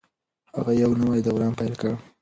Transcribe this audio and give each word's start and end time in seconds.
هغه 0.57 0.73
یو 0.83 0.91
نوی 1.01 1.19
دوران 1.27 1.51
پیل 1.59 1.73
کړ. 1.81 1.91